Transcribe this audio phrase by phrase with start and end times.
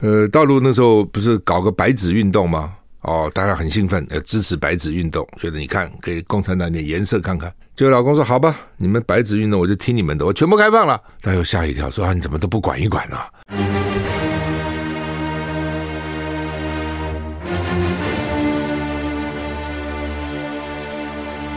[0.00, 2.74] 呃，大陆那时候不是搞个白纸运动吗？
[3.00, 7.50] 哦，大家很兴奋，要支持白纸运动，觉得你看给共产党点颜色看看。
[7.74, 13.16] 结果老公说：“好吧，你们白纸运动，我就听你们的，我全部开放了。”他又吓一跳，说：“啊，你怎么都不管一管呢、？”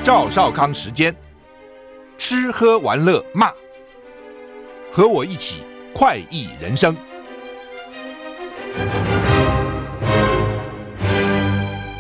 [0.02, 1.14] 赵少康时间，
[2.18, 3.52] 吃喝玩乐骂，
[4.94, 5.62] 和我一起
[5.94, 6.96] 快意人生。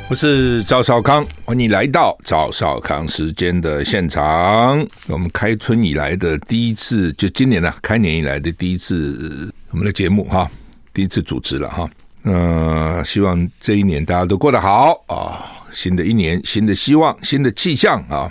[0.09, 4.83] 我是赵少康，欢迎来到赵少康时间的现场。
[5.07, 10.49] 我们开春以来的第一次，就今年呢、开年以来的第一次我们的节目哈，
[10.93, 11.87] 第一次主持了哈。
[12.23, 15.45] 呃，希望这一年大家都过得好啊！
[15.71, 18.29] 新的一年，新的希望，新的气象啊！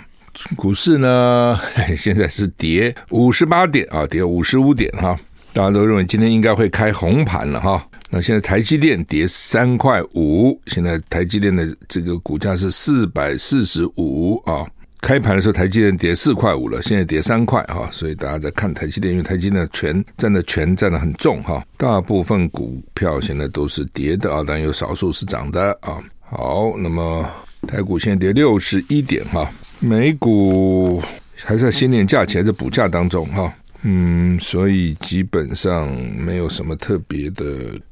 [0.57, 1.57] 股市呢，
[1.97, 5.17] 现在是跌五十八点啊，跌五十五点哈。
[5.53, 7.83] 大家都认为今天应该会开红盘了哈。
[8.09, 14.65] 那现在台积电跌三块五，现在台积电的这个股价是四百四十五啊。
[15.01, 21.63] 开盘的时候台积电跌四块五了，现在跌三块哈，所以大家在看台积电，因为台积电的权占的权占的很重哈。
[21.77, 25.97] 大部分股票现在都是跌的啊，但有少数是涨的啊。
[26.19, 27.25] 好，那么
[27.65, 29.49] 台股现在跌六十一点哈，
[29.79, 31.01] 美股
[31.37, 33.53] 还是在新年假期还是补价当中哈。
[33.83, 37.45] 嗯，所以基本上没有什么特别的，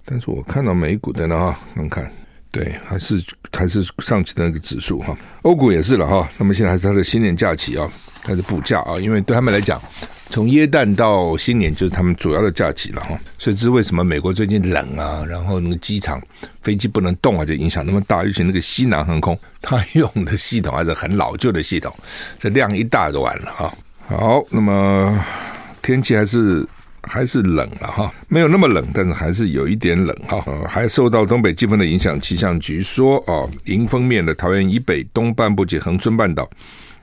[0.04, 2.12] 但是我看到美股的呢哈，看看，
[2.52, 7.90] 对，还是还是上期的那个指数哈，欧股也是了哈，那么现在还是它的新年假期啊，
[8.22, 9.82] 开始补假啊，因为对他们来讲，
[10.30, 16.22] 从耶诞到新年就是他们主要的假期了哈，所以这是为什么美国最近冷啊，然后那个机场
[16.62, 21.94] 飞机不能动啊，就影响那么大，尤其那个西南航空，它用的系统还是很老旧的系统，
[22.38, 23.74] 这量一大就完了哈，
[24.10, 25.18] 好，那么。
[25.88, 26.68] 天气还是
[27.02, 30.44] 还是冷了哈，没有那么冷，但是还是有一点冷哈。
[30.46, 36.46] 呃，还受到东北季风的影响，气象局说啊，迎风面的桃园以北东半部及恒春半岛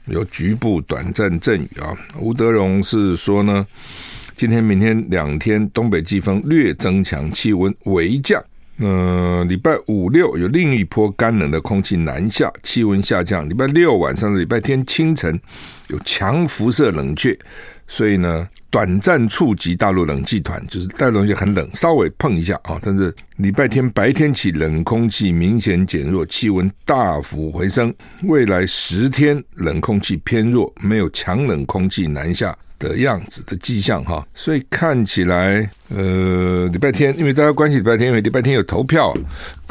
[0.05, 1.97] 有局部短暂阵雨啊。
[2.21, 3.67] 吴德荣是说呢，
[4.37, 8.45] 今天、明天两天东北季风略增强，气温微降。
[8.81, 13.49] 呃，礼拜五六有另一波干冷的空气南下，气温下降。
[13.49, 15.41] 礼拜六晚上的礼拜天清晨
[15.89, 17.35] 有强辐射冷却，
[17.89, 18.47] 所以呢。
[18.75, 22.77] 短暂触及大陆冷气团，就是大陆冷气很冷，稍微碰一下啊。
[22.83, 27.95] 但是礼拜天白天起冷空气明显减弱，气温大幅回升。
[28.25, 34.27] 未来十天冷空气偏弱，没有强冷空气南下的样子的迹象哈。
[34.35, 39.15] 所以看起来，呃，礼拜天因为大家关心礼拜天，因为礼拜天有投票，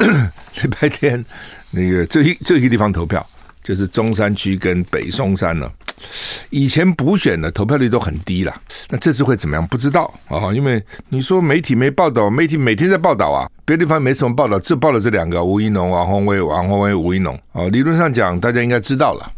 [0.62, 1.22] 礼拜天
[1.70, 3.22] 那个这一这一个地方投票，
[3.62, 5.70] 就是中山区跟北松山了。
[6.50, 8.54] 以前补选的投票率都很低了，
[8.88, 9.66] 那这次会怎么样？
[9.66, 17.64] 不知道啊，因为你说媒体没报道，媒体每天在报道啊，别的地方没什么报道，只报了这两个吴怡农、王宏威、王宏威、吴怡农啊。
[17.68, 19.30] 理论上讲，大家应该知道了，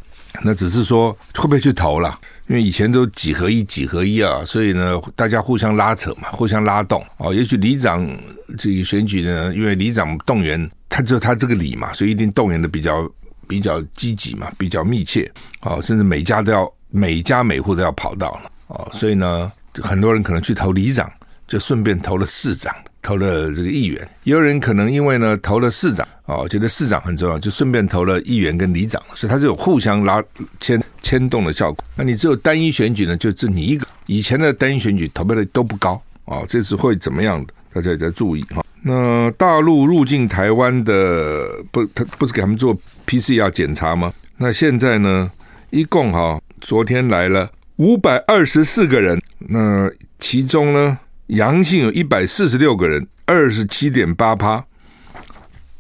[0.43, 2.19] 那只是说会不会去投了？
[2.49, 7.35] 因为以前都几合一、几合一啊，所以呢，大家互相拉扯嘛，互相拉动哦。
[7.35, 8.09] 也许里长
[8.57, 13.09] 这个选举呢，因为里长动员，他只有他这个里嘛，所以一定动员的比较。
[13.47, 15.31] 比较积极嘛，比较密切，
[15.63, 19.51] 哦，甚至每家都要每家每户都要跑到了，哦，所以呢，
[19.83, 21.11] 很多人可能去投里长，
[21.47, 24.01] 就顺便投了市长，投了这个议员。
[24.25, 30.23] 也有人可能因为呢投了市长，哦，觉得市长很重要，就顺便投了议员跟里长，所以它是有互相拉
[30.61, 31.85] 牵牵动的效果。
[31.95, 33.87] 那你只有单一选举呢，就只你一个。
[34.07, 37.53] 以前的单一选举投票率都不高，啊，这次会怎么样的？
[37.73, 38.65] 大家也在注意哈。
[38.83, 42.75] 那大陆入境台湾的不，他不是给他们做
[43.07, 44.13] PCR 检查吗？
[44.37, 45.31] 那现在呢，
[45.71, 54.65] 一共哈，昨天来了五百二十四个人，那其中呢，阳性有一百四十六个人，二十七点八趴，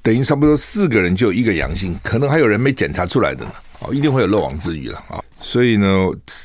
[0.02, 5.86] 等于差不多四个人就有一个阳性，可能还有人没检查出来的呢，哦，一定会有漏网之鱼了啊，所以呢，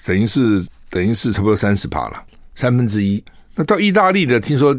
[0.06, 2.24] 等于是等于是差不多三十趴了，
[2.56, 3.24] 三分之一。
[3.56, 4.78] 那到意大利的，听说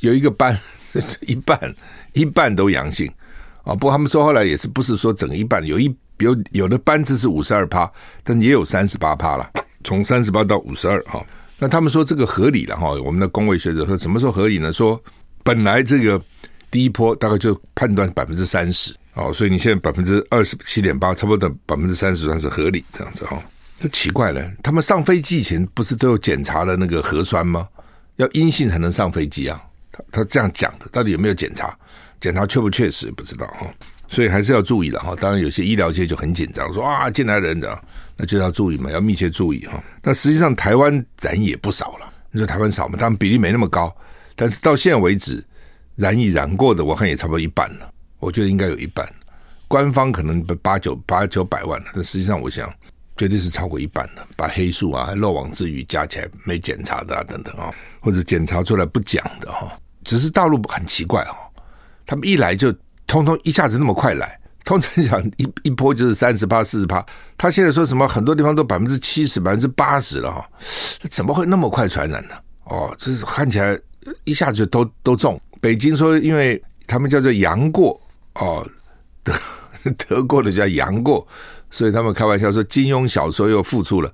[0.00, 0.56] 有一个班。
[1.20, 1.72] 一半，
[2.14, 3.08] 一半都阳性
[3.70, 3.74] 啊！
[3.74, 7.90] 不过他们说后来也是不是说整一半，有一有有的班次是五十二趴，
[8.24, 9.48] 但也有三十八趴了，
[9.84, 11.24] 从三十八到五十二哈。
[11.60, 12.90] 那他们说这个合理了哈。
[13.04, 14.72] 我们的公卫学者说什么时候合理呢？
[14.72, 15.00] 说
[15.44, 16.20] 本来这个
[16.68, 23.40] 第一波大概就判断百分之三十哦，所以你现在百分之二十七点八，差不多百分之三十算是合理这样子哈。
[23.78, 27.68] 这奇怪了，他们上飞机前不是都有检查了那个核酸吗？
[28.16, 29.62] 要阴性才能上飞机啊。
[29.92, 31.76] 他他这样讲的，到底有没有检查？
[32.20, 33.66] 检查确不确实不知道哈，
[34.06, 35.16] 所以还是要注意的哈。
[35.18, 37.82] 当然，有些医疗界就很紧张，说啊，进来人的，
[38.16, 39.82] 那就要注意嘛，要密切注意哈。
[40.02, 42.96] 那实际上台湾人也不少了，你说台湾少吗？
[42.98, 43.94] 他们比例没那么高，
[44.36, 45.42] 但是到现在为止，
[45.96, 47.90] 染疫染过的，我看也差不多一半了。
[48.18, 49.08] 我觉得应该有一半，
[49.66, 52.70] 官方可能八九八九百万了，但实际上我想
[53.16, 54.26] 绝对是超过一半了。
[54.36, 59.72] 把黑数啊、漏网之鱼加起来没检查的啊等等啊，或者检查出来不讲的哈，
[60.04, 61.49] 只是大陆很奇怪哈，
[62.10, 62.74] 他们一来就
[63.06, 64.36] 通通一下子那么快来。
[64.64, 67.06] 通常讲一一波就是三十趴、四十趴，
[67.38, 70.44] 他现在说什么很多地方都百分之七十、百分之八十了哈，
[71.08, 72.34] 怎么会那么快传染呢？
[72.64, 73.78] 哦，这是看起来
[74.24, 75.40] 一下子都都中。
[75.60, 77.98] 北京说，因为他们叫做阳过
[78.34, 78.68] 哦，
[79.22, 79.32] 得
[79.96, 81.24] 得过的叫阳过，
[81.70, 84.12] 所以他们开玩笑说金庸小说又复出了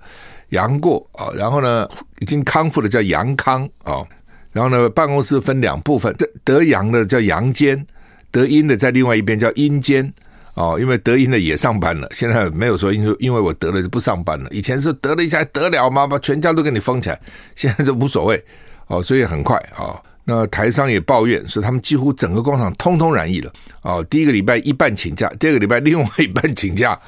[0.50, 1.28] 杨过啊。
[1.34, 1.88] 然后呢，
[2.20, 4.06] 已经康复的叫杨康哦，
[4.56, 7.86] 然后呢，办公室分两部分，这得阳的叫阳间，
[8.30, 10.10] 得阴的在另外一边叫阴间。
[10.54, 14.48] 哦，因为得阴的也上班了，现在没有说因为因为我得了就不上班了。
[14.50, 16.06] 以前是得了一下还得了吗？
[16.06, 17.20] 把全家都给你封起来，
[17.54, 18.42] 现在就无所谓。
[18.86, 20.02] 哦，所以很快啊、哦。
[20.24, 23.52] 那台商也抱怨说，他们几乎整个工厂通通染疫了。
[23.82, 26.98] 哦，第一个礼拜一半请假，第二个礼拜另外一半请假。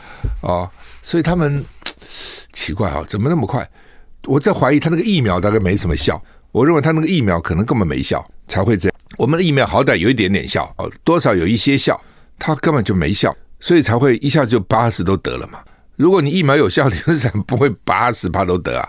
[0.42, 0.68] 哦，
[1.00, 1.64] 所以他们
[2.52, 3.66] 奇怪啊、哦，怎么那么快？
[4.26, 6.22] 我在怀疑他那个疫苗大概没什么效。
[6.52, 8.98] 我认为他那个疫苗可能根本没效，才会这样。
[9.16, 12.00] 我们的疫苗好歹有一点点效，哦，多少有一些效。
[12.40, 15.58] 他根本就没效，所以才会一下子就八十都得了嘛。
[15.96, 18.88] 如果你疫苗有效，你为什么不会八十趴都得啊？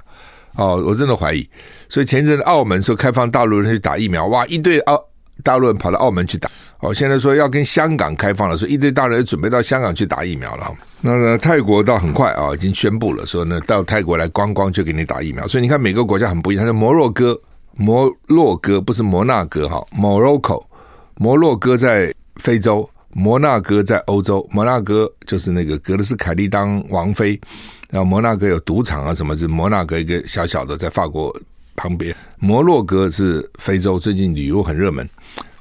[0.55, 1.49] 哦，我真的怀疑。
[1.87, 5.03] 所以前一阵澳门说开放大陆人去打疫苗，哇，一堆澳
[5.43, 6.47] 大陆人跑到澳门去打。
[6.81, 10.71] 哦，现在说要跟香港开放了，所以一堆大陆人准备到香港去打疫苗了。
[11.01, 15.47] 那个，泰国倒很快啊，已经宣布了说呢，到泰国来观光就给你打疫苗。
[15.47, 17.39] 所以你看每个国家很不一样，像摩洛哥，
[17.79, 20.61] 摩洛哥不是摩纳哥哈，Morocco，
[21.15, 22.87] 摩洛哥在非洲。
[23.11, 27.39] 摩纳哥在欧洲，摩纳哥就是那个格雷斯凯利当王妃，
[27.89, 31.35] 然后摩纳哥有赌场啊什么，是摩纳哥一个小小的在法国
[31.75, 32.15] 旁边。
[32.37, 35.09] 摩洛哥是非洲，最近旅游很热门。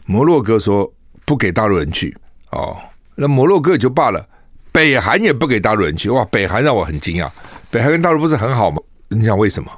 [0.05, 0.93] 摩洛哥说
[1.25, 2.15] 不给大陆人去
[2.51, 2.77] 哦，
[3.15, 4.29] 那摩洛哥也就罢了，
[4.73, 6.11] 北韩也不给大陆人去。
[6.11, 7.31] 哇，北韩让我很惊讶，
[7.71, 8.83] 北韩跟大陆不是很好吗？
[9.09, 9.71] 你想为什么？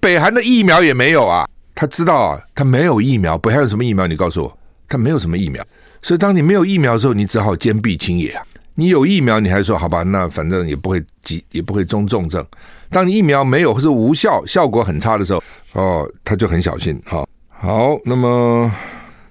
[0.00, 1.46] 北韩的疫苗也没有啊，
[1.80, 4.06] 他知道啊，他没有疫苗，北韩有什么疫苗？
[4.06, 5.64] 你告诉我，他没有什么疫苗。
[6.02, 8.44] 所以，当你没有疫苗的时候，你只好坚壁清野啊！
[8.74, 10.02] 你有疫苗，你还说好吧？
[10.02, 12.44] 那反正也不会急，也不会中重症。
[12.90, 15.42] 当你疫苗没有或是无效，效果很差的时候，
[15.72, 17.24] 哦，他就很小心啊。
[17.48, 18.70] 好，那么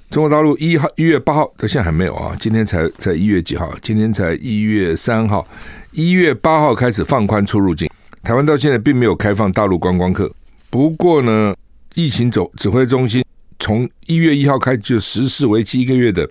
[0.10, 3.72] 中国大陆一号一月八号到现在还没有啊，今天才才一月几号？
[3.84, 5.48] 今天才一月三号，
[5.92, 7.88] 一月八号开始放宽出入境。
[8.24, 10.32] 台湾到现在并没有开放大陆观光客。
[10.72, 11.56] 不过呢，
[11.96, 13.24] 疫情总指挥中心
[13.60, 16.30] 从一月一号开始就实施为期一个月的。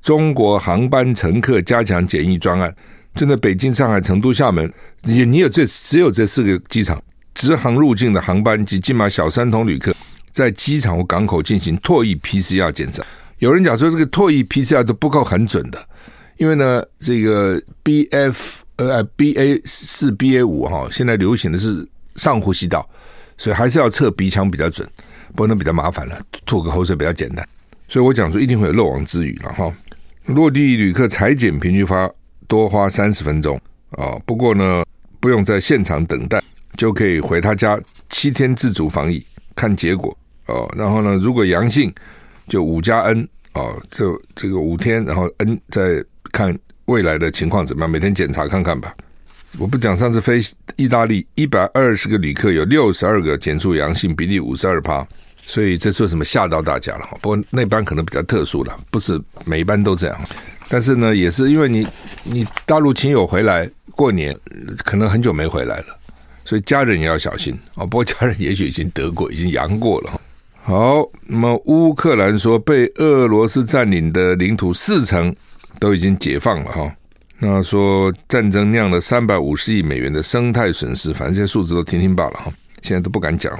[0.00, 2.74] 中国航班乘客加强检疫专案，
[3.16, 4.72] 就在北京、上海、成都、厦门，
[5.02, 7.02] 也你有这只有这四个机场
[7.34, 9.94] 直航入境的航班及金马小三通旅客，
[10.30, 13.02] 在机场或港口进行唾液 PCR 检查。
[13.38, 15.84] 有人讲说，这个唾液 PCR 都不够很准的，
[16.36, 18.36] 因为呢，这个 BF
[18.76, 22.88] 呃 BA 四 BA 五哈，现在流行的是上呼吸道，
[23.38, 24.86] 所以还是要测鼻腔比较准，
[25.28, 27.48] 不过那比较麻烦了，吐个口水比较简单。
[27.88, 29.72] 所以我讲说，一定会有漏网之鱼了哈。
[30.26, 32.06] 落地旅客采检平均花
[32.46, 33.58] 多花三十分钟
[33.92, 34.84] 啊，不过呢，
[35.20, 36.42] 不用在现场等待，
[36.76, 37.80] 就可以回他家
[38.10, 39.24] 七天自主防疫
[39.54, 40.14] 看结果
[40.46, 40.70] 哦。
[40.76, 41.90] 然后呢，如果阳性
[42.46, 44.04] 就五加 N 哦，这
[44.34, 46.54] 这个五天，然后 N 再看
[46.86, 48.94] 未来的情况怎么样，每天检查看看吧。
[49.56, 50.40] 我不讲上次飞
[50.76, 55.06] 意大利一百二十个旅客有六十二个检出阳性，比例五十二趴。
[55.40, 57.16] 所以这是为什么吓到大家了哈？
[57.22, 60.20] 不过那班可能比较特殊了，不是每一班都这样。
[60.68, 61.86] 但是呢，也是因为你
[62.22, 64.38] 你大陆亲友回来过年，
[64.84, 65.86] 可能很久没回来了，
[66.44, 67.86] 所以家人也要小心啊。
[67.86, 70.20] 不过家人也许已经得过，已经阳过了。
[70.62, 75.34] 好，那么乌克兰说被俄罗斯占领的领土四成
[75.80, 76.94] 都已经解放了哈。
[77.40, 82.52] 那说战争酿了三百五十亿美元的生态损失，反正这些数字都听听罢了哈。
[82.82, 83.52] 现在都不敢讲。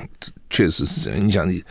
[0.51, 1.63] 确实是这样，你想，你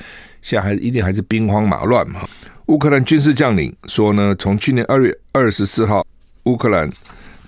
[0.41, 2.27] 现在还一定还是兵荒马乱嘛？
[2.67, 6.05] 乌克兰军事将领说呢，从去年二月二十四号
[6.43, 6.89] 乌克兰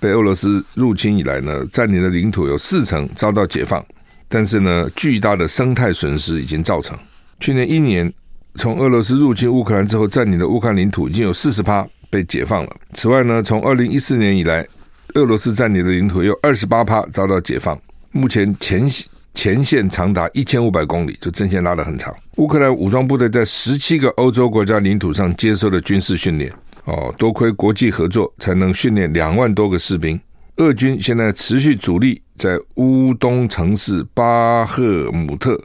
[0.00, 3.84] 被俄罗斯入侵以来呢，占领的领土有四成遭到解放，
[4.28, 6.98] 但是呢，巨大的生态损失已经造成。
[7.38, 8.12] 去年一年，
[8.56, 12.76] 从俄罗斯入侵乌克兰之后占领的乌克兰领土已经有四十趴被解放了。
[12.92, 14.66] 此外呢，从二零一四年以来，
[15.14, 17.80] 俄罗斯占领的领土有二十八趴遭到解放。
[18.10, 18.88] 目前前
[19.32, 22.14] 前线长达一千五百公里，就阵线拉得很长。
[22.36, 26.52] 乌克兰武装部队在十七个欧洲国家领土上接受了军事训练。
[26.84, 30.20] 哦，多亏国际合作，才能训练两万多个士兵。
[30.56, 35.58] 俄军现在持续主力在乌东城市巴赫姆特。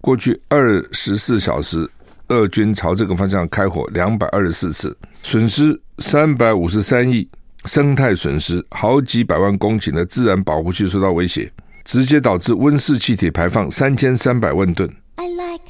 [0.00, 1.88] 过去二十四小时，
[2.28, 7.26] 俄军朝这个方向开火两百二十四次，损失三百五十三亿，
[7.64, 11.50] 生态损失好几百万公顷的自然保护区受到威胁，
[11.84, 14.88] 直接导致温室气体排放三千三百万吨。
[15.16, 15.62] I like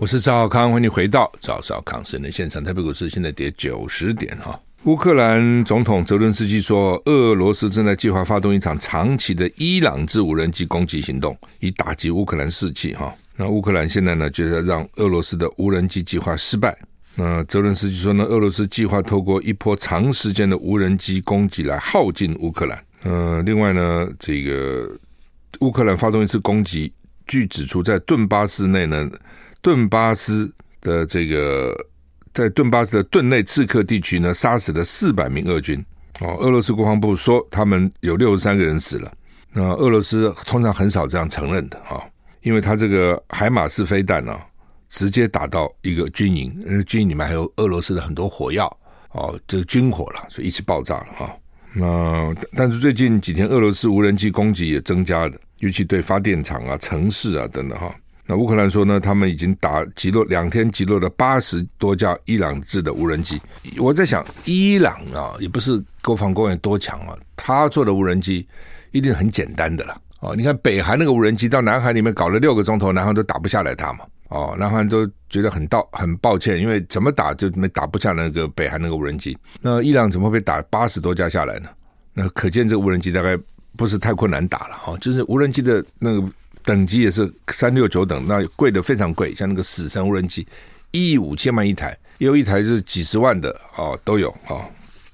[0.00, 2.62] 我是赵小康，欢迎回到赵少康新闻现场。
[2.62, 4.60] 台北股市现在跌九十点哈。
[4.84, 13.10] 乌克兰总统泽伦斯基说，俄罗斯正在计划发动一场长期的伊朗制无人机攻击行动，以打击乌克兰士气哈。
[13.34, 16.76] 那乌克兰现在呢，就是要让俄罗斯的无人机计划失败。
[17.16, 22.84] 那泽伦斯基说呢，俄罗斯计划透过一波长时间的无人机攻击来耗尽乌克兰。
[23.04, 24.86] 呃，另外呢，这个
[25.60, 26.92] 乌克兰发动一次攻击，
[27.26, 29.10] 据指出在顿巴斯内呢。
[29.62, 31.74] 顿巴斯的这个
[32.34, 35.82] 在顿巴斯的顿内刺克地区呢，杀死了四百名俄军。
[36.20, 39.12] 哦，俄罗斯国防部说他们有六十三个人死了。
[39.52, 42.02] 那俄罗斯通常很少这样承认的啊，
[42.42, 44.36] 因为他这个海马斯飞弹呢，
[44.88, 48.66] 直接打到一个军营，呃，军营里面还有俄罗斯的很多火药
[49.12, 51.36] 哦，这个军火了，所以一起爆炸了哈。
[51.72, 57.94] 那但是最近几天，俄罗斯无人机攻击也增加了，尤其对发电厂啊、城市啊等等哈。
[58.26, 63.38] 那乌克兰说呢，他们已经打击落两天击落了八十多架伊朗制的无人机。
[63.76, 68.48] 我在想，伊朗啊，也不是国防工业多强啊，他做的无人机
[68.92, 70.00] 一定很简单的了。
[70.20, 74.06] 哦，你看北韩那个无人机到南韩里面搞了六个钟头，南韩都打不下来它嘛。
[74.28, 79.36] 哦，南韩都觉得很道很抱歉，因为怎么打就没打不下那个北韩那个无人机。
[79.60, 81.68] 那伊朗怎么会被打八十多架下来呢？
[82.14, 83.38] 那可见这个无人机大概
[83.76, 84.78] 不是太困难打了。
[84.86, 86.26] 哦，就是无人机的那个。
[86.64, 90.46] 等级也是三六九等，那贵的非常贵，像那个死神无人机，
[90.92, 94.64] 一亿五千万一台，也有一台是几十万的哦，都有哦，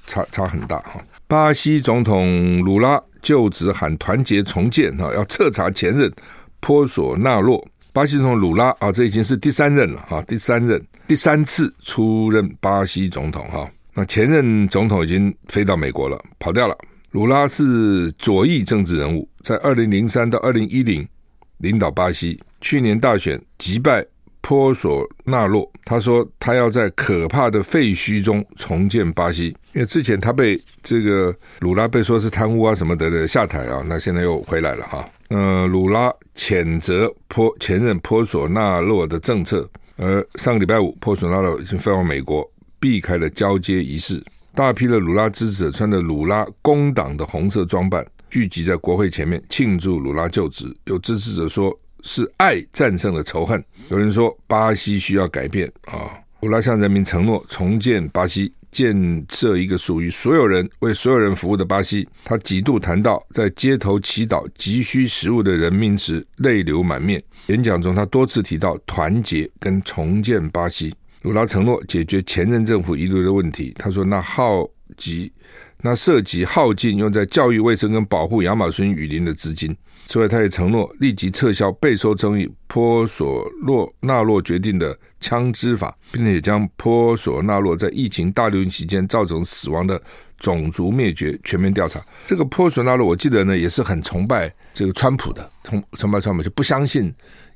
[0.07, 1.03] 差差很大哈。
[1.27, 6.11] 巴西总统鲁拉就职喊团结重建哈，要彻查前任
[6.61, 7.67] 波索纳洛。
[7.93, 13.69] 巴西总统鲁拉啊，这已经是第三任了哈，第三任第三次出任巴西总统哈。
[13.95, 16.79] 那前任总统已经飞到美国了，跑掉了。
[17.11, 21.07] 鲁拉是左翼政治人物，在二零零三到二零一零。
[21.61, 24.05] 领导巴西，去年大选击败
[24.41, 25.71] 波索纳洛。
[25.85, 35.09] 他说他要在可怕的废墟中重建巴西，因为之前他被这个鲁拉被说是贪污啊什么的的下台啊，那现在又回来了哈。
[35.29, 42.49] 呃，鲁拉谴责波前任波索纳洛的政策，而上个礼拜五，波索纳洛已经飞往美国，
[42.81, 44.23] 避开了交接仪式。
[44.53, 48.05] 大批的鲁拉支持者穿着鲁拉工党的红色装扮。
[48.31, 56.09] 聚集在国会前面庆祝鲁拉就职，有支持者说是爱战胜了仇恨，有人说巴西需要改变啊。
[56.41, 62.09] 鲁拉向人民承诺重建巴西，建设一个属于所有人、为所有人服务的巴西。
[62.25, 67.23] 他几度谈到在街头祈祷急需食物的人民时，泪流满面。
[67.49, 70.95] 演讲中，他多次提到团结跟重建巴西。
[71.23, 73.75] 鲁拉承诺解决前任政府遗留的问题。
[73.77, 75.31] 他说：“那耗及。”
[75.83, 79.77] 那涉及耗尽用在教育卫生跟保护亚马逊雨林的资金。
[80.07, 90.01] 此外，他也承诺立即撤销备受争议波索洛纳洛决定的枪支法，并且将波索纳洛在疫情大流行期间造成死亡的
[90.39, 92.05] 种族灭绝全面调查。
[92.27, 97.15] 这个波索纳洛，我记得呢也是很崇拜这个川普的，崇崇拜川普就不相信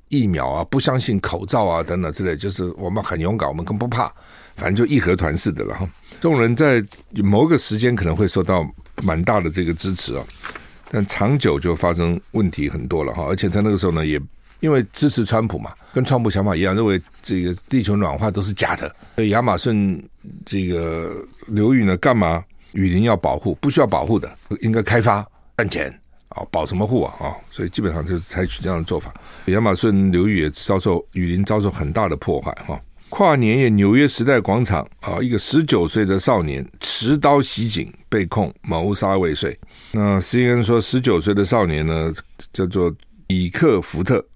[0.09, 4.15] 疫苗啊，不相信口罩啊等等之类，就是我们很勇敢，我们更不怕，
[4.57, 5.89] 反正就义和团似的了哈。
[6.21, 8.67] 这种人在某个时间可能会受到
[9.03, 10.25] 蛮大的这个支持啊，
[10.91, 13.25] 但长久就发生问题很多了哈。
[13.29, 14.21] 而且他那个时候呢，也
[14.61, 18.95] 因为支持川普嘛，跟川普想法一样，认为这个地球暖化都是假的。
[19.17, 20.03] 所以亚马逊
[20.47, 21.15] 这个
[21.47, 22.43] 流域呢，干嘛
[22.73, 23.55] 雨林要保护？
[23.61, 25.27] 不需要保护的，应该开发
[25.59, 25.93] 赚钱
[26.31, 27.37] 啊，保什么护啊啊？
[27.51, 29.13] 所以基本上就是采取这样的做法。
[29.47, 32.81] 亚马逊流域也遭受雨林遭受很大的破坏哈。
[33.17, 39.57] 跨年夜，纽约时代广场啊，一个十九岁的少年持刀袭警，被控谋杀未遂。
[39.93, 42.13] 那 CNN 说，十九岁的少年呢，
[42.53, 42.93] 叫做
[43.29, 44.27] 米克福特，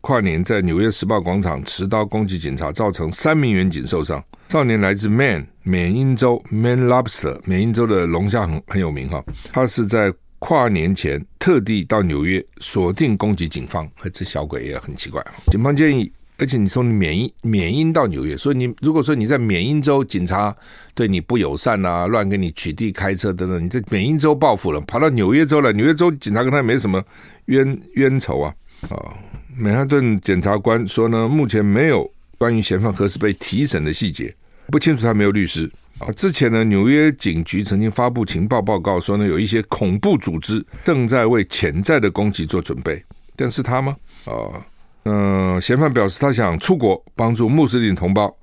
[0.00, 4.20] 跨年在纽约时报广场持刀攻击警察，造成三名员警受伤。
[4.48, 9.22] 少年来自 m a n 缅因州 m a n Lobster，缅因州的龙虾很很有名哈。
[9.52, 15.24] 他是在跨年前特地到纽约锁定攻击警方，这小鬼也很奇怪。
[15.52, 16.12] 警方建议。
[16.36, 20.54] 而且你从缅因缅因到纽约，所以你如果说你在缅因州警察
[20.94, 27.02] 对你不友善啊，乱给你取缔开车等等，你在缅因州报复了，跑到纽约州了，纽约州警察跟他也没什么
[27.46, 28.52] 冤冤仇啊。
[28.90, 29.14] 啊，
[29.56, 34.34] 曼哈顿检察官说呢，目前没有关于嫌犯何时被提审的细节，
[34.66, 36.10] 不清楚他没有律师啊。
[36.12, 43.02] 之前呢，纽约警局曾经发布情报报告说呢，有一些恐怖组织正在为潜在的攻击做准备，
[43.36, 43.96] 但是他吗？
[44.24, 44.60] 哦，
[45.04, 48.34] 嗯，嫌犯表示他想出国帮助穆斯林同胞，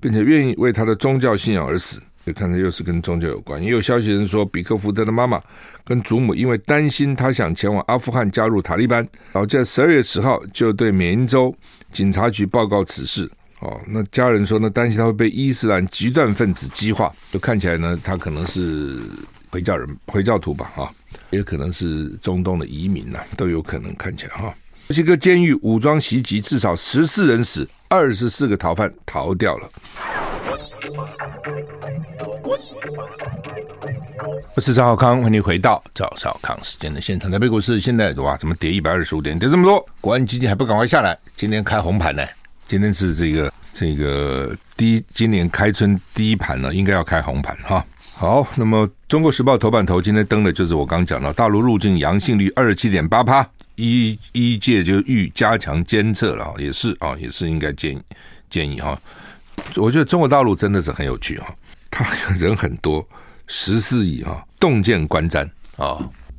[0.00, 2.00] 并且愿意为他的宗教信仰而死。
[2.26, 3.62] 就看着又是跟宗教有关。
[3.62, 5.40] 也有消息人说，比克福德的妈妈
[5.84, 11.54] 跟祖母因为担心他想前往阿富汗加入塔利班，然后在十二月十号就对缅因州
[11.90, 13.30] 警察局报告此事。
[13.60, 19.00] 哦，那家人说呢，担心他会被伊斯兰极端分子激化，就看起来呢，他可能是
[19.48, 20.92] 回教人、回教徒吧，哈，
[21.30, 24.54] 也可能是中东的移民呐、都有可能看起来哈。
[24.88, 29.68] 墨西哥监狱武装袭击，至少十四人死，二十四个逃犯逃掉了。
[34.56, 37.30] 我是赵少康，欢迎回到赵少康时间的现场。
[37.30, 39.86] 台北股市现在哇，怎么跌一百二十五点，跌这么多？
[40.00, 41.18] 国安基金还不赶快下来？
[41.36, 42.24] 今天开红盘呢？
[42.66, 47.84] 今天是这个这个第今年开春第一盘了，应该要开红盘哈。
[48.14, 53.46] 好，那么《中国时报》头版头今天登的就是我刚讲到大陆入境阳性率二十七点八趴，
[53.78, 58.02] 一一届就欲加强监测了，也是啊，也是应该建议
[58.50, 58.98] 建议哈。
[59.76, 61.54] 我觉得中国大陆真的是很有趣哈，
[61.90, 62.04] 他
[62.34, 63.06] 人很多，
[63.46, 65.96] 十四亿哈，洞见观瞻啊。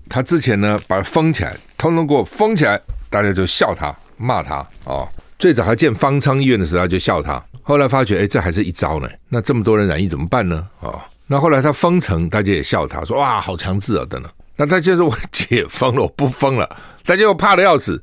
[0.10, 2.80] 他之前呢把它封起来，通通给我封起来，
[3.10, 5.08] 大家就笑他骂他啊。
[5.38, 7.42] 最早还建方舱医院的时候，他就笑他。
[7.62, 9.08] 后来发觉，哎，这还是一招呢。
[9.30, 10.68] 那这么多人染疫怎么办呢？
[10.82, 14.30] 啊、那后来他封城，大家也笑他，说哇，好强制啊，等等。
[14.56, 16.78] 那他现在说我 解封了，我不封了，
[17.10, 18.00] 大家又怕的要死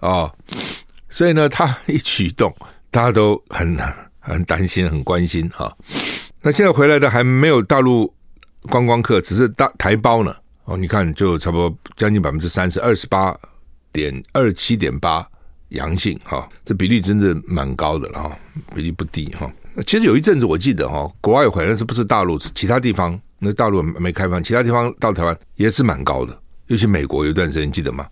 [0.00, 0.36] 啊、哦。
[1.08, 2.54] 所以呢，他一举动，
[2.90, 3.74] 大家都很
[4.18, 5.76] 很担心，很关心哈、哦。
[6.42, 8.12] 那现在回来的还没有大陆
[8.68, 10.36] 观光客，只是大台胞呢。
[10.66, 13.34] 哦，你看，就差不多将近百分之三十，二十八
[13.92, 15.26] 点二七点八。
[15.70, 18.36] 阳性哈，这比例真的蛮高的了哈，
[18.74, 19.48] 比例不低哈。
[19.86, 26.36] 其实有一阵子我记得哈，国外回来是不是大陆，是其他地方，那大陆没开放，其他地方到台湾也是蛮高的。
[26.66, 28.04] 尤其美国有一段时间记得吗？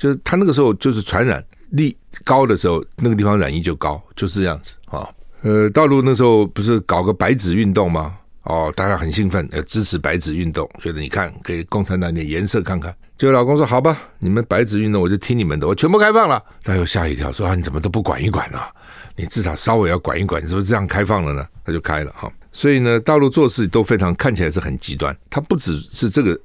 [0.00, 5.06] 就是他那个时候就是传染力高的时候，那个地方染疫就高，就是这样子啊。
[5.42, 8.14] 呃，大陆那时候不是搞个白纸运动吗？
[8.44, 12.96] 哦，大家很兴奋，要支持白纸运动，觉得你看给共产党点颜色看看。
[13.18, 18.72] 结果老公说：“好吧，你们白纸运动，我就听你们的，我全部开放了。”他又吓一跳，说：“啊，你怎么都不管一管啊？
[19.14, 22.32] 你至少稍微要管一管，你是不是这样开放了呢？”他就开了哈。
[22.50, 25.14] 所以呢，大陆做事都非常看起来是很极端。
[25.28, 26.38] 他不只是这个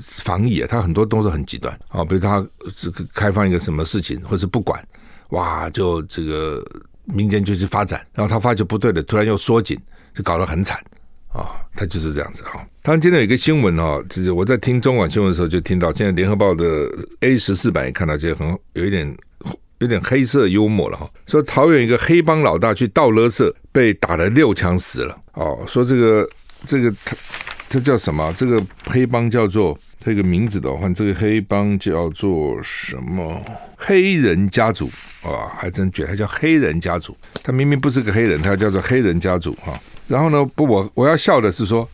[0.00, 2.04] 防疫啊，他很多都是很极端啊。
[2.04, 2.46] 比如他
[2.76, 4.82] 这个开放一个什么事情，或是不管，
[5.30, 6.64] 哇，就这个
[7.04, 9.78] 民间就去发展，然后他发觉不对了，突然又缩紧，
[10.14, 10.78] 就搞得很惨。
[11.30, 12.66] 啊、他就是这样子啊。
[12.82, 16.88] 当然，今天有一个新闻哦，就是我在听中广新闻的时候就听到，现在联合报的
[17.20, 19.16] A 十四版也看到，这很有一点
[19.78, 21.08] 有点黑色幽默了哈。
[21.26, 25.16] 说桃园一个黑帮老大去倒垃圾，被打了六枪死了。
[25.34, 26.28] 哦，说这个
[26.64, 27.14] 这个他
[27.68, 28.32] 这叫什么？
[28.34, 33.40] 这个黑帮叫做这个名字的话，这个黑帮叫做什么？
[33.76, 34.90] 黑人家族
[35.22, 37.16] 啊、还真绝，他叫黑人家族。
[37.42, 39.78] 他明明不是个黑人，他叫做黑人家族哈。
[40.06, 40.44] 然后呢？
[40.54, 41.86] 不，我我要笑的是说，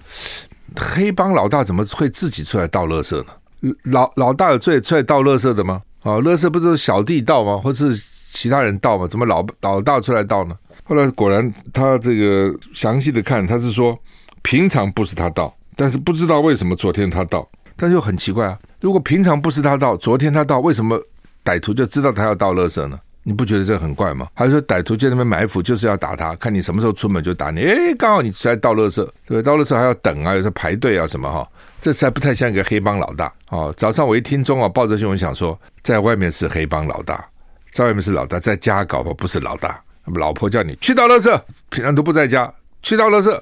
[0.76, 3.74] 黑帮老大怎么会自己出来倒垃圾呢？
[3.84, 5.80] 老老大有出出来倒垃圾的吗？
[6.02, 7.56] 啊，垃圾不是小弟倒吗？
[7.56, 9.08] 或是其他人倒吗？
[9.08, 10.56] 怎么老老大出来倒呢？
[10.84, 13.98] 后来果然，他这个详细的看，他是说
[14.42, 18.58] 平常不是他倒，但是不知道为什么昨天他到，但又很奇怪啊。
[18.80, 21.00] 如果平常不是他到，昨天他到，为什么
[21.44, 22.98] 歹徒就知道他要倒垃圾呢？
[23.26, 24.28] 你不觉得这很怪吗？
[24.34, 27.60] 还是说歹徒在那边埋伏，就是要打他，看你什么时候出门就打你。
[27.62, 31.48] 诶，刚好你出来倒垃圾，对，倒垃圾还要等啊，有时候排队啊什么哈，
[31.80, 33.72] 这才不太像一个黑帮老大哦。
[33.78, 37.26] 早上我一听中啊报这新闻，想说在外面是黑帮老大，
[37.72, 39.82] 在外面是老大，在家搞不不是老大。
[40.16, 43.40] 老婆叫你去倒垃圾，平常都不在家，去倒垃圾，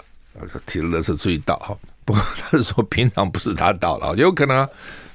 [0.64, 1.76] 提着垃圾出去倒哈。
[2.04, 4.68] 不过他是说平常不是他倒了，有可能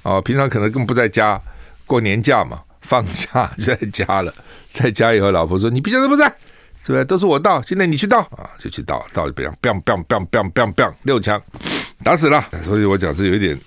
[0.04, 1.40] 啊，平常可能更不在家，
[1.86, 4.34] 过年假嘛，放假就在家了。
[4.74, 6.28] 在家以后，老婆说：“你平常都不在，
[6.84, 7.04] 是不是？
[7.04, 11.42] 都是我倒，现在你去倒啊，就去倒，倒就这样，bang bang bang bang bang bang，六枪
[12.04, 12.48] 打死了。
[12.64, 13.60] 所以我讲是有点，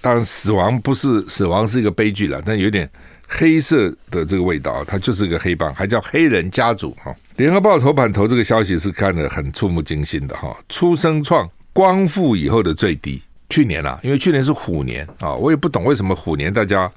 [0.00, 2.90] 当然死亡不是死亡是一个悲剧了，但有点
[3.28, 7.14] 黑色的这个味道，它就是个黑帮，还叫黑人家族哈。
[7.36, 11.48] 联合报头版头这个消息是看得很触目惊心的哈，出生创
[11.78, 16.90] 光复以后的最低，去年啊，因为去年是虎年啊，我也不懂为什么虎年大家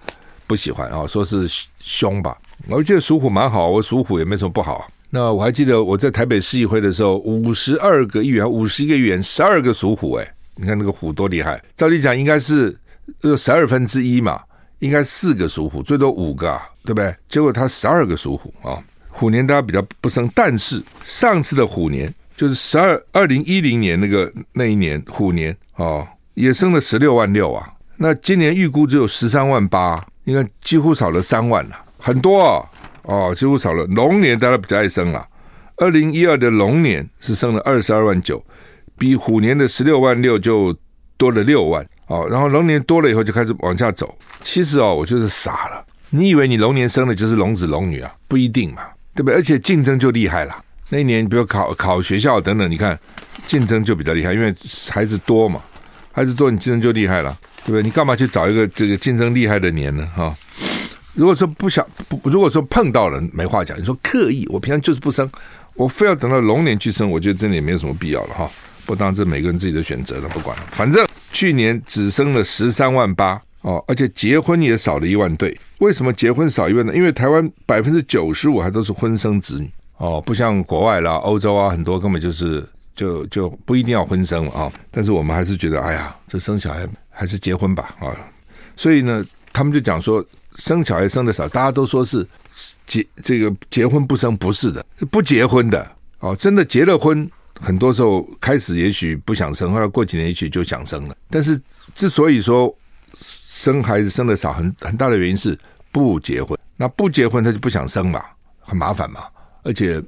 [0.48, 1.48] 不喜欢啊，说是
[1.80, 2.36] 凶吧。”
[2.68, 4.92] 我觉得属虎蛮好，我属虎也没什么不好。
[5.12, 10.14] 那我还记得我在台北市议会的时候，五十二个议员，五十一个议员，十二个属虎。
[10.14, 11.64] 哎，你看那个虎多厉害！
[11.76, 12.76] 照理讲应该是
[13.22, 14.42] 呃十二分之一嘛，
[14.80, 17.16] 应该四个属虎，最多五个，啊对不对？
[17.30, 18.82] 结果他十二个属虎啊。
[19.10, 27.72] 虎年大家比较不生，但是上次的虎年就是十二二零一零年那个那一年虎年啊，也生了十六万六啊。
[27.98, 31.86] 那今年预估只有十三万八，应该几乎少了三万了。
[32.00, 32.66] 很多啊，
[33.04, 33.86] 哦，几乎少了。
[33.86, 35.24] 龙年大家比较爱生了，
[35.76, 38.44] 二零一二的龙年是生了二十二万九，
[38.98, 40.76] 比虎年的十六万六就
[41.18, 42.28] 多了六万哦。
[42.28, 44.18] 然后龙年多了以后就开始往下走。
[44.42, 48.12] 其实哦，我就是傻了，你以为你龙年生的就是龙子龙女啊？
[48.28, 48.82] 不一定嘛，
[49.14, 49.36] 对不对？
[49.36, 50.56] 而且竞争就厉害了。
[50.92, 53.00] 那一年比如考考学校等等，你看
[53.48, 54.54] 竞争就比较厉害，因为
[54.92, 55.60] 孩子多嘛，
[56.12, 57.36] 孩子多你竞争就厉害了。
[57.64, 57.84] 对不对？
[57.84, 60.04] 你干嘛去找一个这个竞争厉害的年呢？
[60.16, 60.36] 哈，
[61.14, 65.30] 如果说不想不，如果说碰到了没话讲，你说刻意，我平常就是不生，
[65.76, 68.50] 我非要等到龙年去生，我觉得真的也没有什么必要了哈。
[68.84, 75.56] 不当这每个人自己的选择了，不管了，反正去年只生了十三万八哦，而且结婚也少了一万对。
[75.78, 76.96] 为什么结婚少一万呢？
[76.96, 79.70] 因为台湾百分之九十五还都是婚生子女
[80.02, 84.72] 哦，不像国外啦、欧洲啊，很多根本就是就就不一定要婚生啊。
[84.90, 86.90] 但是我们还是觉得，哎呀，这生小孩。
[87.14, 88.08] 还是结婚吧啊，
[88.76, 92.26] 所以呢，他们就讲说生小孩生的少，大家都说是
[92.88, 96.34] 结这个结婚不生，不是的，是不结婚的哦。
[96.36, 101.16] 真的结了婚，很多时候开始也许不想生，后来过几年也许就想生了。
[101.30, 101.62] 但是
[101.94, 102.74] 之所以说
[103.16, 105.56] 生孩子生的少，很很大的原因是
[105.92, 106.58] 不结婚。
[106.78, 108.24] 那不结婚他就不想生嘛，
[108.62, 109.26] 很麻烦嘛，
[109.64, 110.02] 而且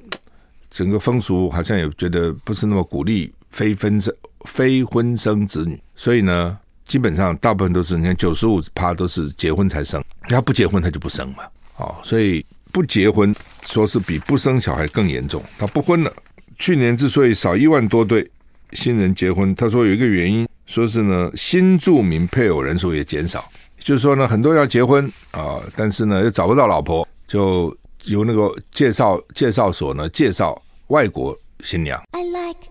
[0.70, 4.14] 整个风俗好像也觉得不是那么鼓励非婚生
[4.46, 6.58] 非婚生子女，所以呢。
[6.86, 11.44] 基本上大部分都是，你看九十五趴都是结婚才生，他不结婚他就不生嘛，
[11.78, 15.42] 哦，所以不结婚说是比不生小孩更严重。
[15.58, 16.12] 他不婚了，
[16.58, 18.30] 去年之所以少一万多对
[18.72, 27.74] 新人结婚，他说有一个原因，说是呢新住民配偶人数也减少，就是说呢很多要结婚啊，但是呢又找不到老婆，就
[28.06, 32.02] 由那个介绍介绍所呢介绍外国新娘。
[32.12, 32.70] I like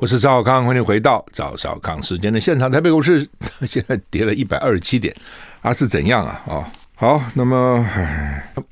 [0.00, 2.70] 我是赵少康，欢迎回到赵小康时间的现场。
[2.70, 3.26] 台北股市
[3.66, 5.14] 现在跌了一百二十七点，
[5.62, 6.42] 啊是怎样啊？
[6.46, 6.64] 哦，
[6.94, 7.82] 好，那么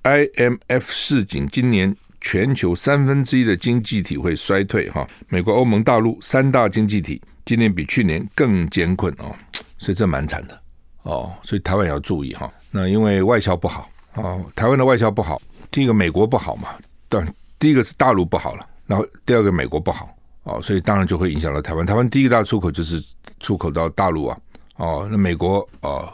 [0.03, 4.91] IMF 市井，今年全球三分之一的经济体会衰退。
[4.91, 9.35] 哈，美国、欧盟、大陆三大经济体今年比去年更艰困哦，
[9.79, 10.62] 所以这蛮惨的
[11.03, 11.33] 哦。
[11.43, 12.53] 所以台湾也要注意哈。
[12.71, 16.69] 那因为外销不好哦，台湾的外销不好，第一个美国不好嘛，
[17.09, 17.27] 但，
[17.59, 20.15] 第一个是大陆不好了，然后第二个美国不好。
[20.45, 21.87] 哦，所以当然就会影响到台湾。
[21.87, 23.03] 台湾第一个大出口就是
[23.39, 24.39] 出口到大陆啊。
[24.77, 26.13] 哦，那美国哦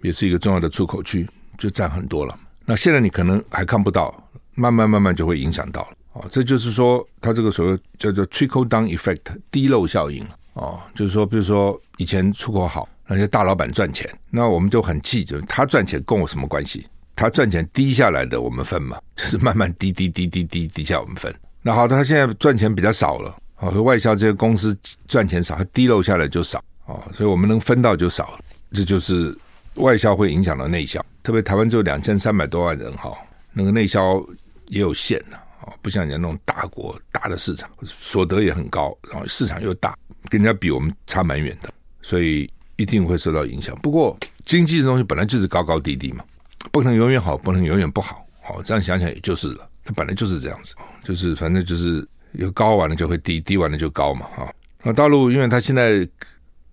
[0.00, 1.28] 也是一个重要的出口区，
[1.58, 2.38] 就占很多了。
[2.64, 4.14] 那现在你可能还看不到，
[4.54, 5.88] 慢慢慢慢就会影响到了。
[6.14, 10.26] 哦，这就是说，它这个所谓叫做 trickle down effect 低漏效应。
[10.60, 16.86] 哦，就是说，比如说以前出口好，那些大老板赚钱，那我们就很气，就是他赚钱跟我什么关系？
[17.16, 21.34] 他赚钱滴下来的我们分嘛， 就是慢慢滴滴滴滴滴滴下我们分。
[21.62, 23.34] 那好，他现在赚钱比较少了。
[23.56, 24.76] 哦，外销这些公司
[25.08, 28.38] 赚钱少，它滴漏下来就少哦，所以我们能分到就少，
[28.72, 29.36] 这就是
[29.74, 31.04] 外销会影响到内销。
[31.22, 33.14] 特别台湾只有两千三百多万人哈，
[33.52, 34.22] 那个内销
[34.68, 39.94] 也有限了哦，不像人家那种大国大的市场，所得也很高，然后市场又大，
[40.28, 43.74] 跟人家比我们差蛮远的，所以一定会受到影响。
[43.82, 46.24] 不过经济这东西本来就是高高低低嘛，
[46.70, 48.26] 不可能永远好，不能永远不好。
[48.48, 52.06] 哦，这样想想也就是了，它本来就是这样子，就是反正就是。
[52.34, 54.54] 有高完了就会低，低完了就高嘛，哈。
[54.84, 56.08] 那大陆因为它现在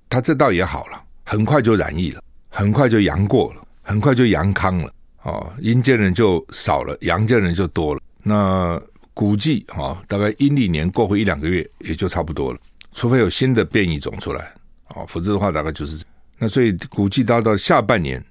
[0.08, 8.02] 它这倒也好了，很快就染疫了，很快就阳过了，很快就阳康了，哦，阴间人就少了，阳间人就多了。
[8.22, 8.80] 那
[9.16, 12.60] 估计哈，大概阴历年过后一两个月也就差不多了，
[12.98, 14.54] 除非有新的变异种出来，
[14.90, 16.04] 哦，否则的话大概就是。
[16.38, 18.22] 那所以估计到到下半年，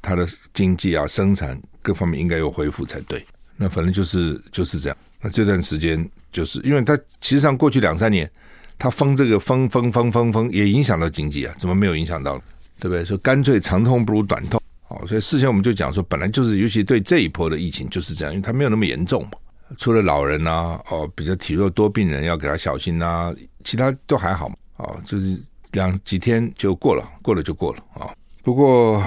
[0.00, 3.24] 它的经济啊、生产各方面应该有恢复才对。
[3.56, 4.96] 那反正就是就是这样。
[5.20, 6.08] 那这段时间。
[6.32, 8.30] 就是因为它其实上过去两三年，
[8.78, 12.40] 它封这个封封封封封也影响到经济啊，怎么没有影响到？
[12.78, 13.04] 对不对？
[13.04, 19.30] 说干脆长痛不如短痛，哦，所以事先我们就讲说，本来就是，尤其对这一波的疫情就是这样，因为它没有那么严重嘛。
[19.76, 25.38] 除了老人啊，哦，比较体弱多病人要给他小心啊，其他都还好嘛，哦，就是
[25.72, 28.10] 两几天就过了，过了就过了啊，
[28.42, 29.02] 不过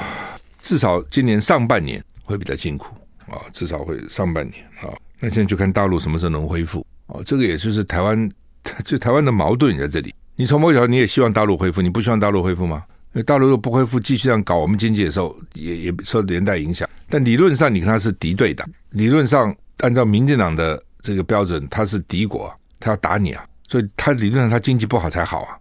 [0.61, 2.93] 至少今年上半年会比较辛苦
[3.27, 4.87] 啊，至少会上半年啊，
[5.19, 6.85] 那现在就看大陆什么时候能恢复。
[7.07, 8.29] 哦，这个也就是台湾，
[8.85, 10.13] 就台湾的矛盾在这里。
[10.35, 12.83] 你从某角度，你也希望大陆恢复，你不希望大陆恢复吗？
[13.13, 16.89] 因为大陆如果不恢复，继续这样搞，我们经济也受也也受连带影响。
[17.09, 25.57] 但理论上，你看他是敌对的，理论上按照民进党的这个标准，他是敌国，他要打你啊，所以他理论上他经济不好才好啊。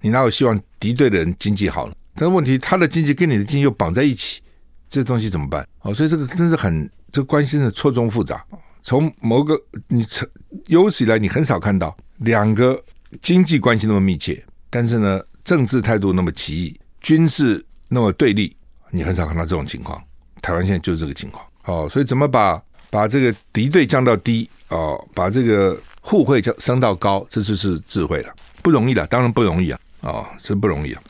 [0.00, 1.94] 你哪有希望敌对的人经济好呢？
[2.16, 4.42] 但是问题，他的经济跟你的经济又绑在一起，
[4.88, 5.64] 这东西怎么办？
[5.82, 8.44] 哦，所以这个真是很这个关系错综复杂。
[8.82, 10.28] 从某个你从
[10.66, 12.82] 有史以来，你很少看到两个
[13.20, 18.56] 经济关系那么密切，但是呢，政治态度那么奇异，军事那么对立，
[18.90, 20.02] 你很少看到这种情况。
[20.40, 21.46] 台湾现在就是这个情况。
[21.66, 24.50] 哦，所以怎么把把这个敌对降到低？
[24.70, 29.80] 哦，把这个互惠就升到高，这就是智慧了，不容易了，当然不容易啊！
[30.02, 31.02] 哦，是不容易啊，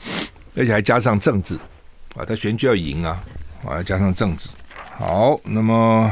[0.55, 1.55] 而且还加上政治
[2.15, 3.21] 啊，他选举要赢啊，
[3.67, 4.47] 啊，加上政治。
[4.95, 6.09] 好，那么。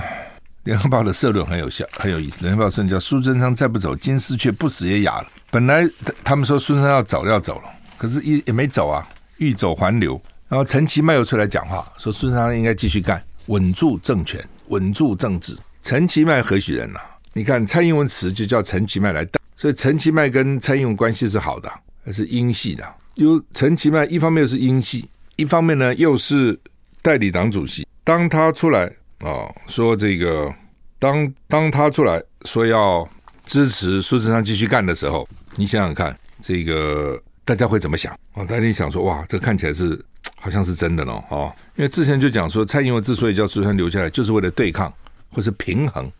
[0.65, 2.41] 联合报的社论很有效，很有意思。
[2.43, 5.27] 联合报社论叫“苏贞昌再不走，金丝雀不死也哑了”。
[5.49, 5.83] 本来
[6.23, 9.03] 他们说苏贞昌要走要走了，可是也也没走啊，
[9.37, 10.21] 欲走还留。
[10.47, 15.57] 然后陈其迈又出来讲话，说苏贞昌应该继续干，稳住政权，稳住政治。
[15.81, 17.05] 陈其迈何许人呐、啊？
[17.33, 21.71] 你看蔡英文辞就叫陈其迈来带，所以陈其迈跟蔡英文关系是好的，
[22.05, 22.83] 还是英系的？
[23.15, 26.59] 有陈其迈一方面又是英系，一方面呢又是
[27.01, 27.87] 代理党主席。
[28.03, 28.91] 当他出来。
[29.23, 30.51] 哦，说这个，
[30.97, 33.07] 当当他出来说要
[33.45, 38.11] 支持苏贞昌继续干的时候，你想想看，这个大家会怎么想？
[38.33, 40.03] 哦，大家想说，哇，这看起来是
[40.37, 44.91] 好像是真的呢，哦，因为之前就讲说，蔡英文之所以叫苏贞昌留下来，就是为了对抗
[45.29, 46.11] 或是平衡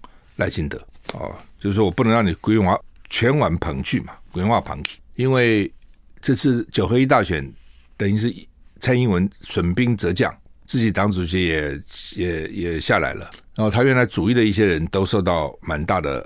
[0.41, 0.77] 赖清德，
[1.13, 2.77] 哦，就是说我不能让你规划
[3.10, 5.71] 全碗捧去嘛，规划捧去，因为
[6.19, 7.47] 这次九合一大选
[7.95, 8.34] 等于是
[8.80, 10.36] 蔡英文损兵折将。
[10.65, 11.82] 自己党主席也
[12.15, 16.25] 也也下来了，然后他原来主义的一些人都受到蛮大的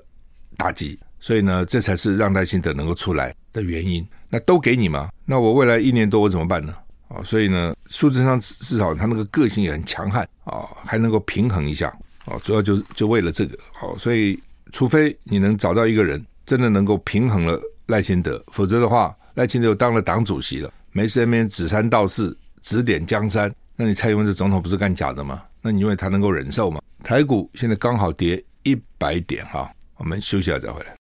[0.56, 4.08] 打击，所以呢，这才是让赖清德能够出来的原因。
[4.30, 5.10] 那都给你嘛？
[5.26, 6.76] 那我未来一年多我怎么办呢？
[7.08, 11.92] 啊，所以呢，数字上至少他那个个性也很强悍啊，还能够平衡一下
[12.26, 14.40] 哦，主要就就为了这个好，所以
[14.72, 23.54] 除非你能找到一个人真的能够平衡了赖清德，否则的话，赖清德又当了党主席了，没事那边指三道四，指点江山。
[23.76, 25.44] 那你蔡英文这总统不是干假的吗？
[25.62, 26.82] 那你以为他能够忍受吗？
[27.04, 30.98] 台股现在刚好跌一百点哈，我们休息下再回来。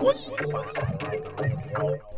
[0.00, 0.12] 我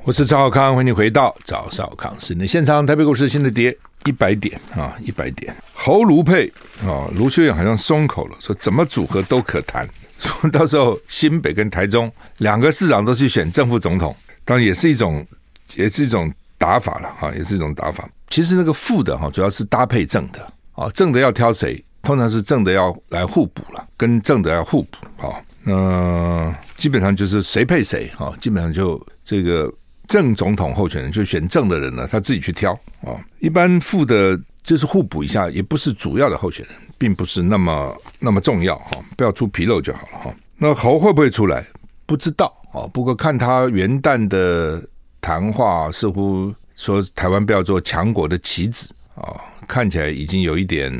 [0.04, 2.84] 我是赵少康，欢迎你回到赵少康室内现场。
[2.86, 5.54] 台北股市现在跌一百点啊，一百点。
[5.74, 6.50] 侯卢配
[6.82, 9.88] 啊，卢秀燕好像松口了，说怎么组合都可谈。
[10.18, 15.26] 说到时候新北跟台中两个市长都去选正副总统，当然也是一种，
[15.74, 16.32] 也是一种。
[16.60, 18.06] 打法了哈，也是一种打法。
[18.28, 21.82] 其实那个副的哈，主要是搭配正的啊，正的要挑谁？
[22.02, 25.40] 通常是正的要来互补了，跟正的要互补啊。
[25.64, 29.72] 那基本上就是谁配谁啊，基本上就这个
[30.11, 33.16] 正总统候选人就选正的人呢，他自己去挑啊。
[33.38, 40.35] 一般副的就是互补一下，也不是主要的候选人，并不是那么那么重要哈，不要出纰漏就好了哈。
[40.59, 41.64] 那侯会不会出来？
[42.05, 44.85] 不知道啊，不过看他元旦的。
[45.23, 49.37] 谈话似乎说台湾不要做强国的棋子啊，
[49.68, 50.90] 看起来已经有一点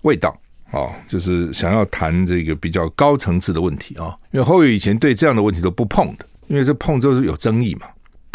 [0.00, 0.34] 味道
[0.70, 4.16] 啊，就是想要谈这个比较高层次的问题啊。
[4.30, 7.86] 因为侯友以前对这样的问题都不碰的，因为这碰就是有争议嘛。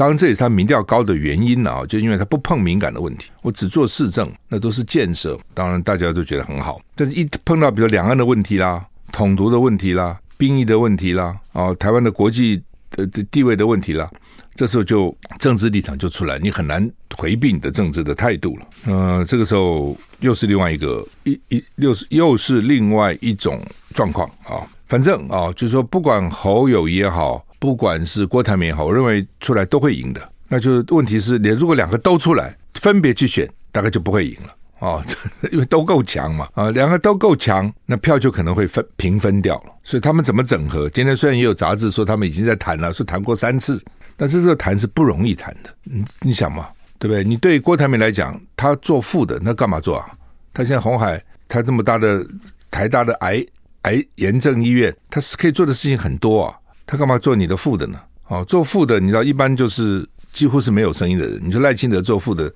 [0.04, 6.82] 当然这也是他民调高的原因啊，就因为他不碰敏感的问题，我只做市政，那都是建设，当然大家都觉得很好。
[6.94, 14.12] 但是一碰到比如两岸的问题啦、统独的问题啦、兵役的问题啦、啊台湾的国际的地位的问题啦。
[14.56, 16.86] 这时候就政治立场就出来，你很难
[17.16, 18.68] 回避你的政治的态度了。
[18.88, 23.58] 呃，这个时候又是另外一个一一又是又是另外一种
[23.96, 24.68] 状况啊。
[24.90, 30.20] 反正啊，就是说不管侯友也好，不管是郭台铭也好，我认为出来都会赢的。
[30.50, 35.02] 那就是问题是，你如果两个都出来，分别去选，大概就不会赢了啊，
[35.50, 39.72] 因为都够强嘛啊，两个都够强，那票就可能会分平分掉了。
[39.82, 40.90] 所以他们怎么整合？
[40.90, 43.82] 今天虽然也有杂志说他们已经在谈了，说谈过三次。
[44.18, 46.68] 但是这个谈是不容易谈的，你你想嘛，
[47.00, 47.24] 对不对？
[47.24, 50.12] 你对郭台铭来讲，他做副的，那干嘛做啊？
[50.54, 52.28] 他现在红海，他这么大的
[52.70, 53.42] 台大的癌
[53.84, 58.00] 癌炎症医院，他是可以做的事情很多啊，他干嘛做你的副的呢？
[58.28, 61.40] 哦，做副的，你知道一般就是几乎是没有声音的人。
[61.44, 62.52] 你说赖清德做副的，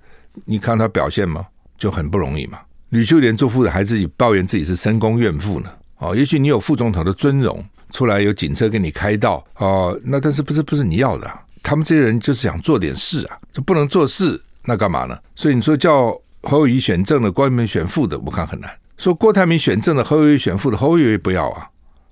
[0.45, 1.45] 你看他表现吗？
[1.77, 2.59] 就很不容易嘛。
[2.89, 5.69] 吕秀莲做副的还自己抱怨自己是深宫怨妇呢。
[5.97, 11.41] 哦，也许你有副总统的尊荣，出来有警车给你开道哦，那但是不是不是你要的啊？
[11.61, 15.17] 他们这些人就是想做点事啊，就不能做事，那干嘛呢？
[15.35, 18.71] 所以你说叫侯友宜选正的，郭台铭选副的，我看很难。
[18.97, 21.67] 说郭台铭选正的，侯友宜选副的，侯友宜不要啊，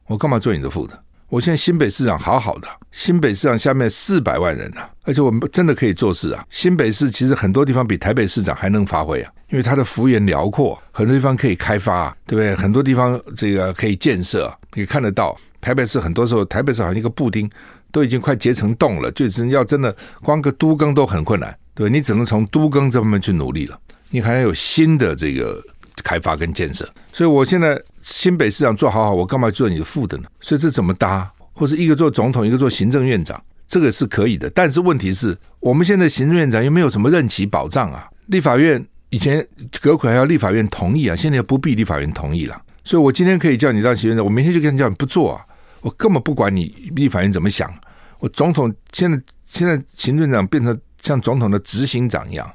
[0.08, 0.99] 我干嘛做你的副的？
[1.29, 6.45] 我现在新北市长好好的，新北市长下面四百万人啊，而且我们真的可以做事啊。
[6.49, 12.55] 新北市其实很多地方比台北市长还能发挥啊，因为它的幅员辽阔，很多地方可以开发，啊对不对？
[12.55, 15.38] 很多地方这个可以建设，可以看得到。
[15.59, 17.49] 台北市很多时候，台北市好像一个布丁。
[17.91, 23.79] 都已经快结成冻了，就是要真的光个都更都很困难，对，你只能从都更这方面去努力了。
[24.09, 25.63] 你还要有新的这个
[26.03, 30.25] 开发跟建设，所以我现在新北市长做好好，我干嘛做你的副的呢？
[30.41, 31.31] 所以这怎么搭？
[31.53, 34.49] 或是一个做总统，一个做行政院长，这个是可以的。
[34.49, 39.39] 但是问题是我们现在行政院长又没有什么任期保障啊，立法院以前
[39.79, 42.62] 阁揆还要立法院同意啊，现在不必立法院同意了。
[42.84, 45.45] 所以我今天可以叫你当行政长，我明天就跟你叫你不做啊，
[45.81, 47.73] 我根本不管你立法院怎么想。
[48.19, 52.49] 我总统现在现在行政长变成像总统的执行长一样，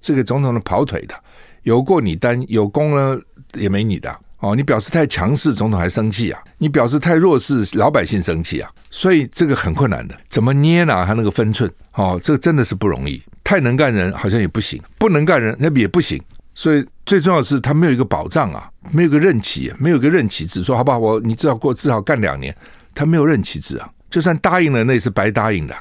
[0.00, 1.14] 这个总统的跑腿的，
[1.62, 3.18] 有过你担，有功呢
[3.54, 4.54] 也没你的哦。
[4.54, 8.70] 你表示太强势，总统还生气啊；你表示太弱势，老百姓生气啊。
[8.90, 11.04] 所以这个很困难的，怎么捏呢？
[11.06, 13.22] 他那个分寸哦，这个真的是不容易。
[13.44, 16.20] 太能干人好像也不行，不能干人那也不行。
[16.54, 20.98] 所以最重要的是他没有一个保障啊，没有个任期，没有个任期制，说好不好？
[20.98, 22.54] 我你至少过至少干两年，
[22.94, 23.88] 他没有任期制啊。
[24.10, 25.74] 就算答应了，那也是白答应的。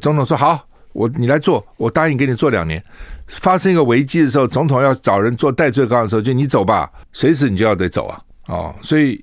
[0.00, 2.82] 总统说好，我你来做，我答应给你做两年。
[3.30, 8.20] 发生一个危机的时候，总统要找人做代罪羔的时候，就你走吧，随时你就要得走啊。
[8.46, 9.22] 哦，所以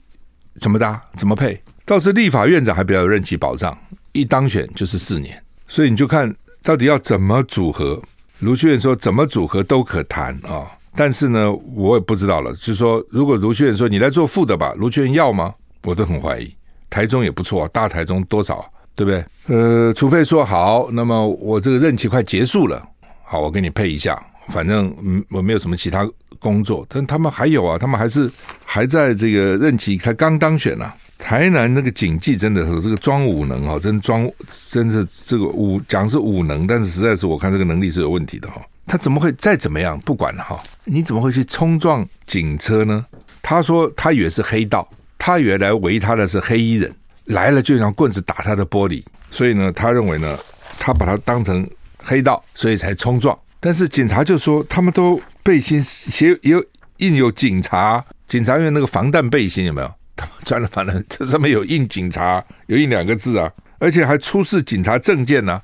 [0.59, 1.61] 怎么搭，怎么配？
[1.85, 3.77] 倒是立法院长还比较有任期保障，
[4.13, 5.41] 一当选就是四年。
[5.67, 8.01] 所以你就看到底要怎么组合。
[8.39, 12.51] 卢秀燕说怎么组合都可谈啊、但是呢，我也不知道了。
[12.53, 15.53] 就是说，如果卢秀燕说你来做副的吧，卢秀燕要吗？
[15.83, 16.53] 我都很怀疑。
[16.89, 18.63] 台中也不错，大台中多少，
[18.95, 19.25] 对不对？
[19.47, 22.81] 呃，除非说好，那么我这个任期快结束了，
[23.29, 26.09] 好，我给你配一下，反正嗯，我没有什么其他
[26.39, 26.85] 工作。
[26.87, 28.31] 但他们还有啊，他们还是
[28.63, 30.95] 还在这个任期才刚当选啊。
[31.17, 34.25] 台南那个警纪真的是这个装武能啊，真装
[34.69, 38.61] 真是这个武讲是武能，但是实在是我看这个能力是有问题的哈。
[38.85, 40.57] 他怎么会再怎么样不管哈？
[40.85, 43.05] 你怎么会去冲撞警车呢？
[43.41, 44.87] 他说他以为是黑道。
[45.17, 50.37] 他原来围他的是黑衣人，来了就用棍子打他的玻璃，所以呢，他认为呢，
[50.79, 51.67] 他把他当成
[52.07, 53.37] 黑道，所以才冲撞。
[53.59, 56.63] 但是警察就说，他们都背心写有
[56.97, 59.93] 印有警察警察院那个防弹背心有没有？
[60.15, 65.61] 他们穿了防弹这上面有印警察，有印两个字啊，而且还出示警察证件呢、啊，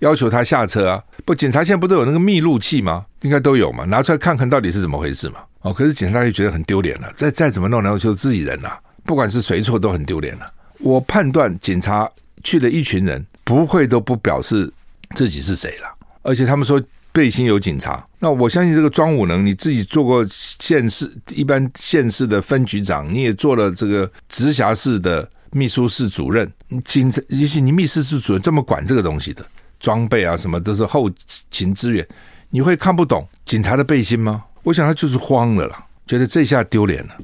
[0.00, 1.02] 要求他下车啊。
[1.24, 3.06] 不，警察现在不都有那个密录器吗？
[3.22, 5.36] 应该都有嘛，拿出来看看到底是怎么回事嘛。
[5.62, 8.78] 哦，可是警察就觉得很丢脸了，再再怎么弄，然后就自己人呐、啊。
[9.04, 10.52] 不管是谁错都很丢脸了。
[10.80, 12.10] 我判断警察
[12.42, 14.70] 去了一群人，不会都不表示
[15.14, 15.88] 自己是谁了。
[16.22, 26.50] 而且他们说背心有警察，那我相信这个庄武能，你自己做过县市一般县市的分局长，你也做了这个直辖市的秘书室主任，
[26.84, 29.44] 警察也许你秘书室主任这么管这个东西的
[29.78, 31.10] 装备啊什么都是后
[31.50, 32.06] 勤资源，
[32.50, 34.44] 你会看不懂警察的背心吗？
[34.62, 37.16] 我想他就是慌了啦，觉得这下丢脸了，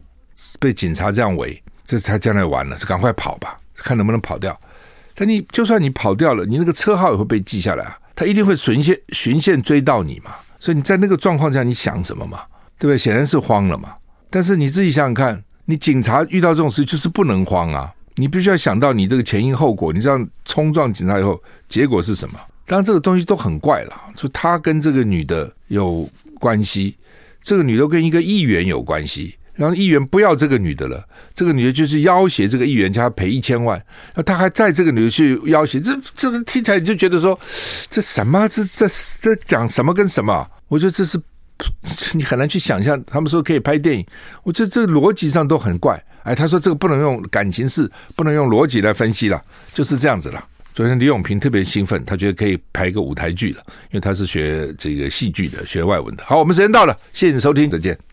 [0.58, 1.62] 被警察这样围。
[1.82, 4.56] 这才将来完了，就赶快跑吧，看能不能跑掉。
[5.20, 10.30] 但你就算你跑掉了，你那个车号也会被记下来啊，他一定会循线循线追到你嘛。
[10.58, 12.40] 所以你在那个状况下，你想什么嘛？
[12.78, 12.96] 对不对？
[12.96, 13.90] 显然是慌了嘛。
[14.30, 19.92] 但是你自己想想看，你警察遇到这种事就是不能慌啊，你必须要想到你这个前因后果。
[19.92, 22.40] 你这样冲撞警察以后，结果是什么？
[22.64, 26.96] 当然这个东西都很怪了，就他跟这个女的有关系，
[27.42, 29.34] 这个女的跟一个议员有关系。
[29.60, 33.78] 然后议员不要这个女的了，这个女的就是要挟这个议员，叫他赔一千万。
[34.14, 37.38] 那他还载这个女的去要挟，这这个听起来你就觉得说，
[37.90, 38.48] 这什么？
[38.48, 38.88] 这这
[39.20, 40.48] 这讲什么跟什么？
[40.68, 41.20] 我觉得这是
[42.14, 42.98] 你很难去想象。
[43.04, 44.06] 他们说可以拍电影，
[44.44, 46.02] 我觉得这逻辑上都很怪。
[46.22, 49.38] 哎，他说这个不能用感情事，不能用逻辑来分析了，
[49.74, 50.42] 就是这样子了。
[50.72, 56.24] 昨天李永平特别兴奋，他觉得可以拍一个舞台剧了，因为他是学这个戏剧的，学外文的。
[56.24, 58.09] 好，我们时间到了，谢谢你收听，再见。